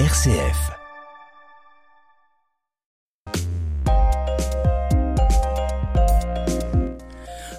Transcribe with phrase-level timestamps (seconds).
[0.00, 0.72] RCF.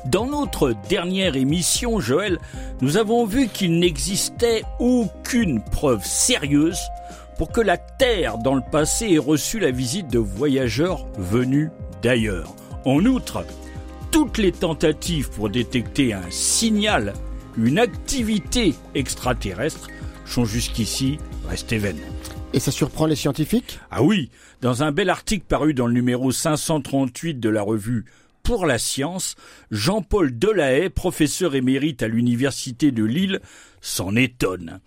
[0.06, 2.40] Dans notre dernière émission, Joël,
[2.82, 6.78] nous avons vu qu'il n'existait aucune preuve sérieuse
[7.38, 11.70] pour que la Terre dans le passé ait reçu la visite de voyageurs venus
[12.02, 12.54] d'ailleurs.
[12.84, 13.46] En outre,
[14.12, 17.14] toutes les tentatives pour détecter un signal,
[17.58, 19.88] une activité extraterrestre
[20.26, 21.18] sont jusqu'ici
[21.48, 22.15] restées vaines.
[22.56, 24.30] Et ça surprend les scientifiques Ah oui,
[24.62, 28.06] dans un bel article paru dans le numéro 538 de la revue
[28.44, 29.36] Pour la science,
[29.72, 33.42] Jean-Paul Delahaye, professeur émérite à l'université de Lille,
[33.82, 34.80] s'en étonne.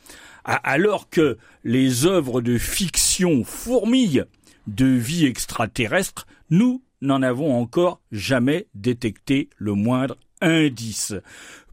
[0.44, 4.24] Alors que les œuvres de fiction fourmillent
[4.66, 11.12] de vie extraterrestre, nous n'en avons encore jamais détecté le moindre indice.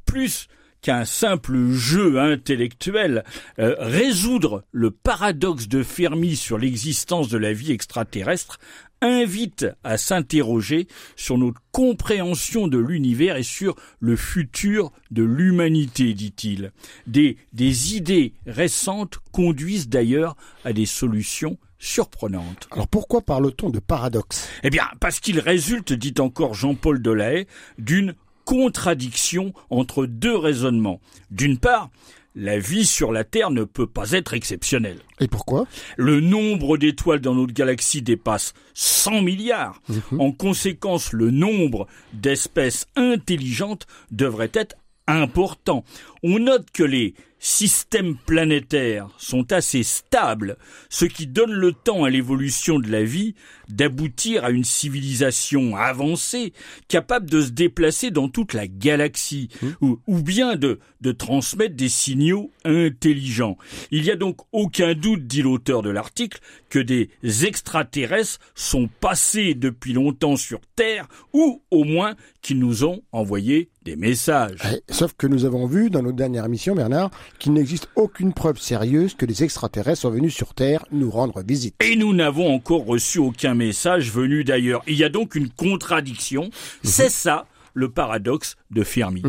[0.05, 0.49] Plus
[0.85, 3.23] qu'un simple jeu intellectuel,
[3.57, 8.59] euh, résoudre le paradoxe de Fermi sur l'existence de la vie extraterrestre
[9.01, 16.71] invite à s'interroger sur notre compréhension de l'univers et sur le futur de l'humanité, dit-il.
[17.07, 22.67] Des, des idées récentes conduisent d'ailleurs à des solutions surprenantes.
[22.69, 24.47] Alors pourquoi parle-t-on de paradoxe?
[24.63, 27.47] Eh bien, parce qu'il résulte, dit encore Jean-Paul Delahaye,
[27.79, 28.13] d'une
[28.45, 31.01] contradiction entre deux raisonnements.
[31.31, 31.89] D'une part,
[32.35, 34.99] la vie sur la Terre ne peut pas être exceptionnelle.
[35.19, 35.65] Et pourquoi?
[35.97, 39.81] Le nombre d'étoiles dans notre galaxie dépasse 100 milliards.
[39.89, 40.21] Mhm.
[40.21, 44.75] En conséquence, le nombre d'espèces intelligentes devrait être
[45.07, 45.83] important.
[46.23, 50.57] On note que les systèmes planétaires sont assez stables,
[50.89, 53.35] ce qui donne le temps à l'évolution de la vie
[53.69, 56.53] d'aboutir à une civilisation avancée,
[56.87, 59.49] capable de se déplacer dans toute la galaxie,
[59.81, 63.57] ou, ou bien de, de transmettre des signaux intelligents.
[63.91, 66.39] Il n'y a donc aucun doute, dit l'auteur de l'article,
[66.69, 67.09] que des
[67.45, 73.95] extraterrestres sont passés depuis longtemps sur Terre, ou au moins qu'ils nous ont envoyé des
[73.95, 74.59] messages.
[74.65, 78.59] Eh, Sauf que nous avons vu dans notre dernière émission, Bernard, qu'il n'existe aucune preuve
[78.59, 81.75] sérieuse que les extraterrestres sont venus sur Terre nous rendre visite.
[81.83, 84.83] Et nous n'avons encore reçu aucun message venu d'ailleurs.
[84.87, 86.49] Il y a donc une contradiction.
[86.83, 89.21] C'est ça le paradoxe de Fermi.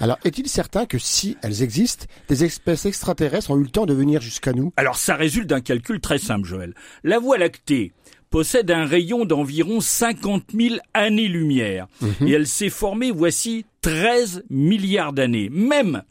[0.00, 3.94] Alors est-il certain que si elles existent, des espèces extraterrestres ont eu le temps de
[3.94, 4.72] venir jusqu'à nous?
[4.76, 6.74] Alors ça résulte d'un calcul très simple, Joël.
[7.04, 7.92] La Voie lactée
[8.30, 11.86] possède un rayon d'environ 50 000 années-lumière.
[12.20, 15.48] Et elle s'est formée, voici, 13 milliards d'années.
[15.52, 16.02] Même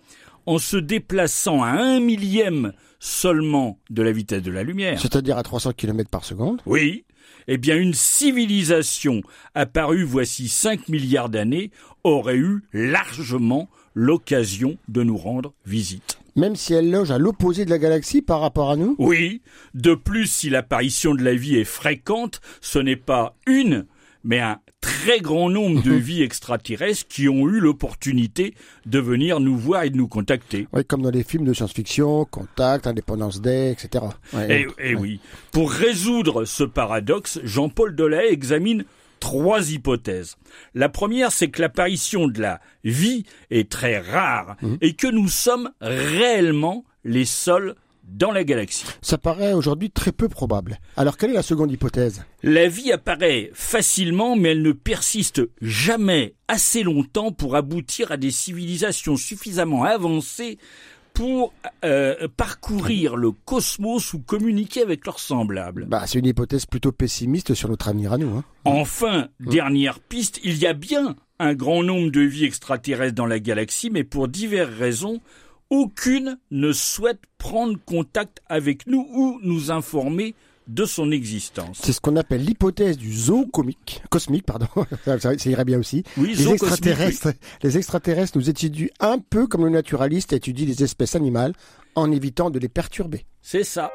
[0.45, 2.71] en se déplaçant à un millième
[3.03, 4.97] seulement de la vitesse de la lumière.
[4.99, 7.03] C'est-à-dire à 300 km par seconde Oui.
[7.49, 9.21] Eh bien, une civilisation
[9.55, 11.71] apparue voici 5 milliards d'années
[12.05, 16.17] aurait eu largement l'occasion de nous rendre visite.
[16.37, 19.41] Même si elle loge à l'opposé de la galaxie par rapport à nous Oui,
[19.73, 23.85] de plus, si l'apparition de la vie est fréquente, ce n'est pas une,
[24.23, 28.53] mais un très grand nombre de vies extraterrestres qui ont eu l'opportunité
[28.85, 30.67] de venir nous voir et de nous contacter.
[30.73, 34.03] Oui, comme dans les films de science-fiction, Contact, Independence Day, etc.
[34.33, 35.19] Ouais, Eh, eh oui.
[35.51, 38.83] Pour résoudre ce paradoxe, Jean-Paul Delahaye examine
[39.21, 40.35] trois hypothèses.
[40.75, 45.71] La première, c'est que l'apparition de la vie est très rare et que nous sommes
[45.79, 48.85] réellement les seuls dans la galaxie.
[49.01, 50.79] Ça paraît aujourd'hui très peu probable.
[50.97, 52.25] Alors quelle est la seconde hypothèse?
[52.43, 58.31] La vie apparaît facilement, mais elle ne persiste jamais assez longtemps pour aboutir à des
[58.31, 60.57] civilisations suffisamment avancées
[61.13, 61.53] pour
[61.85, 65.85] euh, parcourir le cosmos ou communiquer avec leurs semblables.
[65.85, 68.35] Bah, c'est une hypothèse plutôt pessimiste sur notre avenir à nous.
[68.35, 68.43] Hein.
[68.65, 73.39] Enfin, dernière piste, il y a bien un grand nombre de vies extraterrestres dans la
[73.39, 75.21] galaxie, mais pour diverses raisons,
[75.73, 80.35] aucune ne souhaite prendre contact avec nous ou nous informer
[80.67, 81.79] de son existence.
[81.83, 84.67] C'est ce qu'on appelle l'hypothèse du zoo comique, cosmique, pardon.
[85.19, 86.03] ça, irait bien aussi.
[86.15, 90.83] Oui, les cosmique, extraterrestres, les extraterrestres nous étudient un peu comme le naturaliste étudie les
[90.83, 91.53] espèces animales
[91.95, 93.25] en évitant de les perturber.
[93.41, 93.91] C'est ça.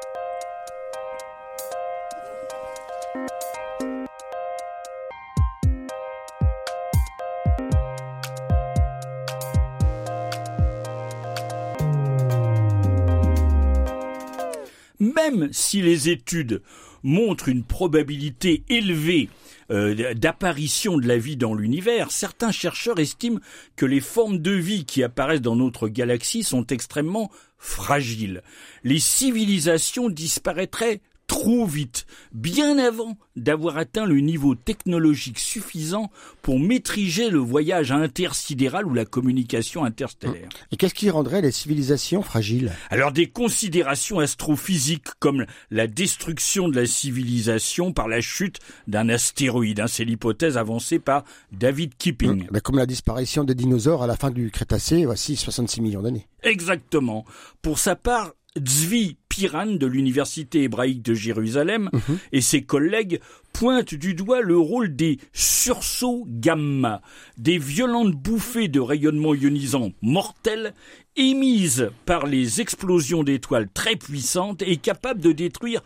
[15.19, 16.61] Même si les études
[17.03, 19.29] montrent une probabilité élevée
[19.69, 23.39] euh, d'apparition de la vie dans l'univers, certains chercheurs estiment
[23.75, 28.43] que les formes de vie qui apparaissent dans notre galaxie sont extrêmement fragiles.
[28.83, 36.11] Les civilisations disparaîtraient trop vite, bien avant d'avoir atteint le niveau technologique suffisant
[36.41, 40.49] pour maîtriser le voyage intersidéral ou la communication interstellaire.
[40.71, 42.73] Et qu'est-ce qui rendrait les civilisations fragiles?
[42.89, 49.81] Alors des considérations astrophysiques comme la destruction de la civilisation par la chute d'un astéroïde,
[49.81, 52.47] hein, c'est l'hypothèse avancée par David Kipping.
[52.51, 56.27] Mais comme la disparition des dinosaures à la fin du Crétacé, voici 66 millions d'années.
[56.41, 57.23] Exactement.
[57.61, 62.17] Pour sa part, Zvi Piran de l'Université hébraïque de Jérusalem Mhm.
[62.33, 63.21] et ses collègues
[63.53, 67.01] pointent du doigt le rôle des sursauts gamma,
[67.37, 70.73] des violentes bouffées de rayonnement ionisant mortelles
[71.15, 75.83] émises par les explosions d'étoiles très puissantes et capables de détruire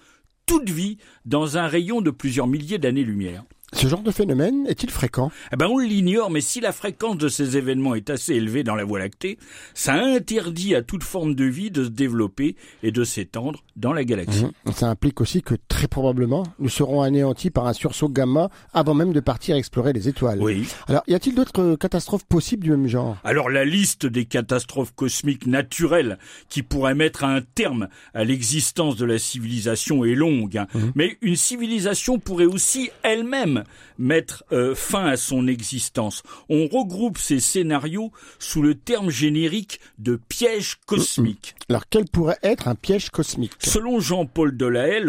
[0.48, 3.44] toute vie dans un rayon de plusieurs milliers d'années-lumière.
[3.84, 5.30] Ce genre de phénomène est-il fréquent?
[5.52, 8.76] Eh ben, on l'ignore, mais si la fréquence de ces événements est assez élevée dans
[8.76, 9.38] la Voie lactée,
[9.74, 14.06] ça interdit à toute forme de vie de se développer et de s'étendre dans la
[14.06, 14.46] galaxie.
[14.46, 14.72] Mhm.
[14.72, 19.12] Ça implique aussi que très probablement nous serons anéantis par un sursaut gamma avant même
[19.12, 20.42] de partir explorer les étoiles.
[20.42, 20.66] Oui.
[20.88, 23.18] Alors, y a-t-il d'autres euh, catastrophes possibles du même genre?
[23.26, 29.04] Alors la liste des catastrophes cosmiques naturelles qui pourraient mettre un terme à l'existence de
[29.04, 30.68] la civilisation est longue, hein.
[30.96, 33.66] mais une civilisation pourrait aussi elle-même
[33.98, 36.24] mettre euh, fin à son existence.
[36.50, 41.56] On regroupe ces scénarios sous le terme générique de piège cosmique.
[41.70, 43.54] Alors, quel pourrait être un piège cosmique?
[43.60, 45.04] Selon Jean-Paul Delahaye,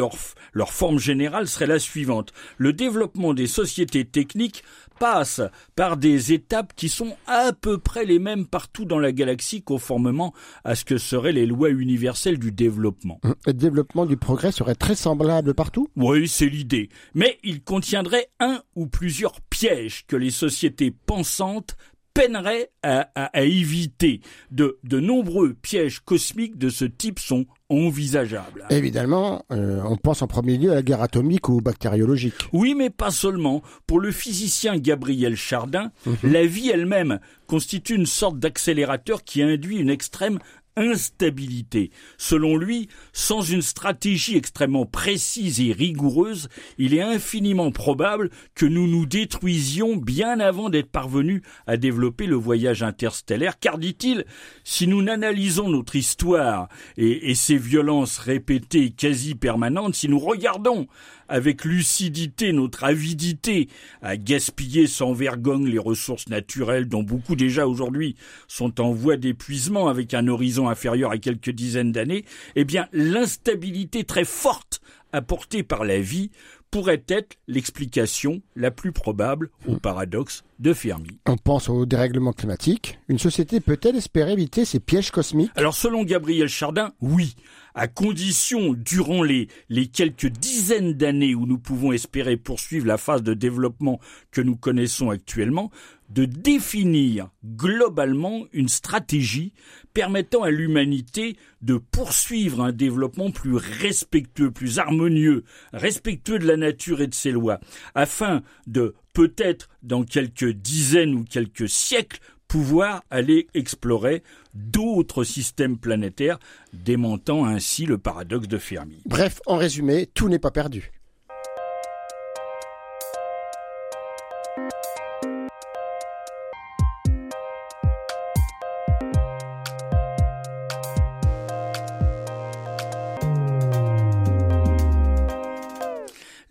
[0.53, 2.33] leur forme générale serait la suivante.
[2.59, 4.63] Le développement des sociétés techniques
[4.99, 5.41] passe
[5.77, 10.33] par des étapes qui sont à peu près les mêmes partout dans la galaxie conformément
[10.65, 13.21] à ce que seraient les lois universelles du développement.
[13.25, 13.35] Mhm.
[13.47, 15.89] Le développement du progrès serait très semblable partout?
[15.97, 16.89] Oui, c'est l'idée.
[17.15, 21.77] Mais il contiendrait un ou plusieurs pièges que les sociétés pensantes
[22.15, 24.21] peineraient à, à- à éviter.
[24.53, 28.65] De, de nombreux pièges cosmiques de ce type sont envisageables.
[28.71, 32.35] Évidemment, euh, on pense en premier lieu à la guerre atomique ou bactériologique.
[32.53, 33.63] Oui, mais pas seulement.
[33.87, 35.91] Pour le physicien Gabriel Chardin,
[36.23, 40.39] la vie elle-même constitue une sorte d'accélérateur qui induit une extrême
[40.77, 41.91] instabilité.
[42.19, 46.49] Selon lui, sans une stratégie extrêmement précise et rigoureuse,
[46.79, 52.37] il est infiniment probable que nous nous détruisions bien avant d'être parvenus à développer le
[52.37, 54.25] voyage interstellaire, car dit-il,
[54.65, 60.87] si nous n'analysons notre histoire et, et ses violences répétées quasi permanentes, si nous regardons
[61.29, 63.69] avec lucidité notre avidité
[64.03, 68.17] à gaspiller sans vergogne les ressources naturelles dont beaucoup déjà aujourd'hui
[68.49, 72.25] sont en voie d'épuisement avec un horizon inférieur à quelques dizaines d'années,
[72.57, 74.81] eh bien l'instabilité très forte
[75.13, 76.31] apportée par la vie
[76.75, 81.21] pourrait être l'explication la plus probable au paradoxe de Fermi.
[81.25, 82.99] On pense au dérèglement climatique.
[83.09, 85.53] Une société peut-elle espérer éviter ces pièges cosmiques?
[85.55, 87.37] Alors selon Gabriel Chardin, oui,
[87.75, 89.49] à condition, durant les,
[89.93, 94.01] quelques dizaines d'années où nous pouvons espérer poursuivre la phase de développement
[94.31, 95.71] que nous connaissons actuellement,
[96.11, 99.53] de définir globalement une stratégie
[99.93, 107.01] permettant à l'humanité de poursuivre un développement plus respectueux, plus harmonieux, respectueux de la nature
[107.01, 107.59] et de ses lois,
[107.95, 114.23] afin de peut-être dans quelques dizaines ou quelques siècles pouvoir aller explorer
[114.55, 116.39] d'autres systèmes planétaires,
[116.73, 119.03] démentant ainsi le paradoxe de Fermi.
[119.07, 120.93] Bref, en résumé, tout n'est pas perdu.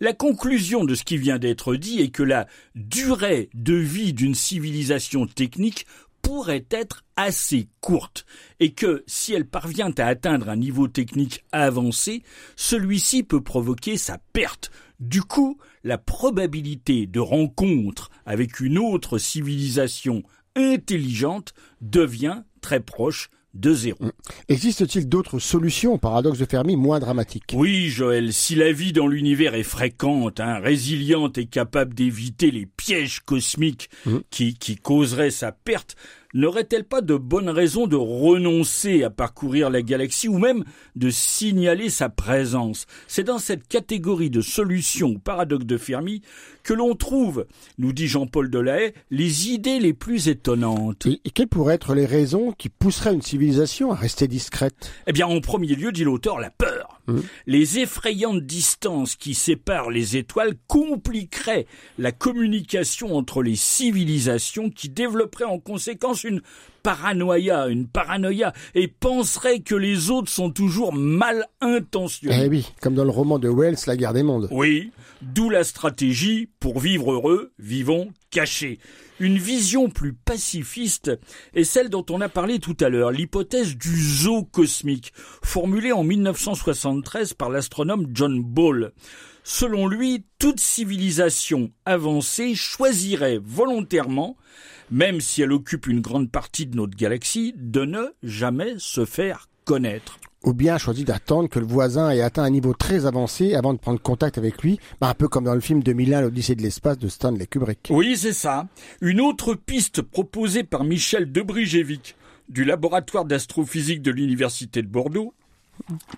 [0.04, 4.34] La conclusion de ce qui vient d'être dit est que la durée de vie d'une
[4.34, 5.86] civilisation technique
[6.24, 8.24] pourrait être assez courte
[8.58, 12.22] et que si elle parvient à atteindre un niveau technique avancé,
[12.56, 14.70] celui-ci peut provoquer sa perte.
[15.00, 20.22] Du coup, la probabilité de rencontre avec une autre civilisation
[20.56, 21.52] intelligente
[21.82, 23.98] devient très proche de zéro.
[24.48, 27.54] Existe-t-il d'autres solutions au paradoxe de Fermi moins dramatiques?
[27.54, 32.66] Oui, Joël, si la vie dans l'univers est fréquente, hein, résiliente et capable d'éviter les
[32.66, 33.90] pièges cosmiques
[34.30, 35.96] qui, qui causeraient sa perte,
[36.34, 40.64] n'aurait-elle pas de bonnes raisons de renoncer à parcourir la galaxie ou même
[40.94, 42.86] de signaler sa présence?
[43.08, 46.22] C'est dans cette catégorie de solutions au paradoxe de Fermi
[46.62, 47.46] que l'on trouve,
[47.78, 51.06] nous dit Jean-Paul Delahaye, les idées les plus étonnantes.
[51.06, 54.92] Et et quelles pourraient être les raisons qui pousseraient une civilisation à rester discrète?
[55.06, 56.73] Eh bien, en premier lieu, dit l'auteur, la peur.
[57.06, 57.20] Mmh.
[57.46, 61.66] Les effrayantes distances qui séparent les étoiles compliqueraient
[61.98, 66.40] la communication entre les civilisations qui développeraient en conséquence une
[66.82, 72.42] paranoïa, une paranoïa, et penseraient que les autres sont toujours mal intentionnés.
[72.44, 74.48] Eh oui, comme dans le roman de Wells, La guerre des mondes.
[74.50, 74.92] Oui,
[75.22, 78.78] d'où la stratégie, pour vivre heureux, vivons cachés.
[79.20, 81.12] Une vision plus pacifiste
[81.54, 86.02] est celle dont on a parlé tout à l'heure, l'hypothèse du zoo cosmique, formulée en
[86.02, 88.92] 1973 par l'astronome John Ball.
[89.44, 94.36] Selon lui, toute civilisation avancée choisirait volontairement,
[94.90, 99.48] même si elle occupe une grande partie de notre galaxie, de ne jamais se faire
[99.64, 103.72] connaître ou bien choisi d'attendre que le voisin ait atteint un niveau très avancé avant
[103.72, 106.62] de prendre contact avec lui, bah, un peu comme dans le film 2001 l'Odyssée de
[106.62, 107.88] l'espace de Stanley Kubrick.
[107.90, 108.66] Oui, c'est ça.
[109.00, 112.14] Une autre piste proposée par Michel Debrijevic
[112.48, 115.32] du laboratoire d'astrophysique de l'Université de Bordeaux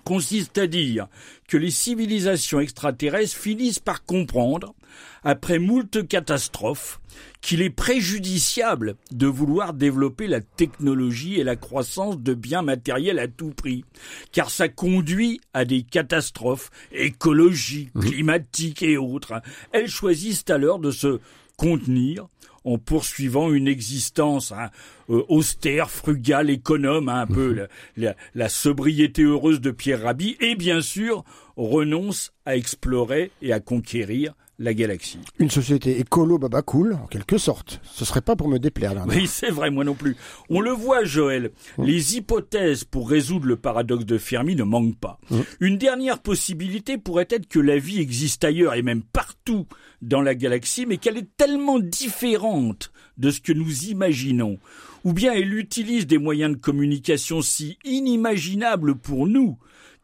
[0.03, 1.07] consiste à dire
[1.47, 4.73] que les civilisations extraterrestres finissent par comprendre,
[5.23, 6.99] après moult catastrophes,
[7.41, 13.27] qu'il est préjudiciable de vouloir développer la technologie et la croissance de biens matériels à
[13.27, 13.85] tout prix,
[14.31, 18.01] car ça conduit à des catastrophes écologiques, mmh.
[18.01, 19.41] climatiques et autres.
[19.71, 21.19] Elles choisissent alors de se
[21.57, 22.27] contenir
[22.67, 24.69] en poursuivant une existence hein,
[25.09, 28.13] euh, austère, frugale, économe, hein, un peu mhm.
[28.35, 31.23] la, sobriété heureuse de Pierre Rabhi, et bien sûr
[31.55, 35.19] renonce à explorer et à conquérir la galaxie.
[35.39, 37.79] Une société écolo baba cool, en quelque sorte.
[37.83, 38.93] Ce serait pas pour me déplaire.
[38.95, 40.15] Là, oui, c'est vrai, moi non plus.
[40.49, 41.51] On le voit, Joël.
[41.77, 41.83] Mmh.
[41.83, 45.19] Les hypothèses pour résoudre le paradoxe de Fermi ne manquent pas.
[45.29, 45.39] Mmh.
[45.59, 49.67] Une dernière possibilité pourrait être que la vie existe ailleurs et même partout
[50.01, 54.57] dans la galaxie, mais qu'elle est tellement différente de ce que nous imaginons.
[55.03, 59.57] Ou bien elle utilise des moyens de communication si inimaginables pour nous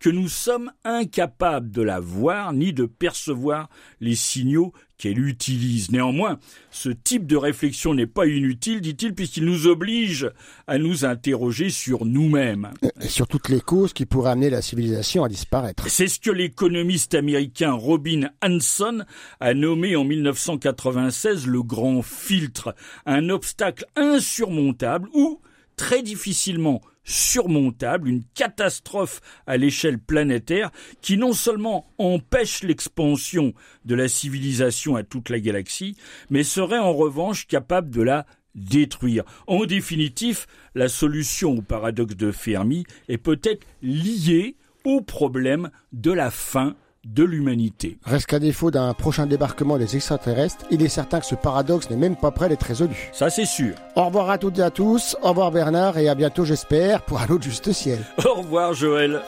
[0.03, 3.69] que nous sommes incapables de la voir ni de percevoir
[4.01, 5.91] les signaux qu'elle utilise.
[5.91, 6.39] Néanmoins,
[6.71, 10.29] ce type de réflexion n'est pas inutile, dit-il, puisqu'il nous oblige
[10.67, 12.71] à nous interroger sur nous-mêmes.
[12.99, 15.87] Et sur toutes les causes qui pourraient amener la civilisation à disparaître.
[15.87, 19.05] C'est ce que l'économiste américain Robin Hanson
[19.39, 25.39] a nommé en 1996 le grand filtre, un obstacle insurmontable ou
[25.77, 33.53] très difficilement surmontable, une catastrophe à l'échelle planétaire qui non seulement empêche l'expansion
[33.85, 35.95] de la civilisation à toute la galaxie,
[36.29, 39.23] mais serait en revanche capable de la détruire.
[39.47, 40.45] En définitive,
[40.75, 47.23] la solution au paradoxe de Fermi est peut-être liée au problème de la fin de
[47.23, 47.97] l'humanité.
[48.05, 51.97] Reste qu'à défaut d'un prochain débarquement des extraterrestres, il est certain que ce paradoxe n'est
[51.97, 53.09] même pas prêt d'être résolu.
[53.11, 53.75] Ça c'est sûr.
[53.95, 57.19] Au revoir à toutes et à tous, au revoir Bernard et à bientôt j'espère pour
[57.19, 57.99] un autre juste ciel.
[58.25, 59.21] Au revoir Joël.